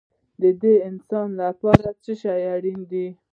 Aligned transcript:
د 0.61 0.63
انسان 0.89 1.27
لپاره 1.41 1.87
څه 2.03 2.11
شی 2.21 2.41
اړین 2.55 2.79
دی؟ 2.91 3.07